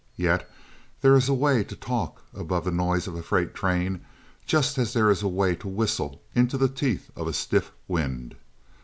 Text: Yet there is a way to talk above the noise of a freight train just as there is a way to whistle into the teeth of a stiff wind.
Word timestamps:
Yet 0.15 0.49
there 1.01 1.15
is 1.15 1.29
a 1.29 1.33
way 1.35 1.63
to 1.63 1.75
talk 1.75 2.23
above 2.33 2.65
the 2.65 2.71
noise 2.71 3.05
of 3.05 3.13
a 3.13 3.21
freight 3.21 3.53
train 3.53 4.01
just 4.47 4.79
as 4.79 4.93
there 4.93 5.11
is 5.11 5.21
a 5.21 5.27
way 5.27 5.53
to 5.57 5.67
whistle 5.67 6.23
into 6.33 6.57
the 6.57 6.67
teeth 6.69 7.11
of 7.15 7.27
a 7.27 7.33
stiff 7.33 7.71
wind. 7.87 8.33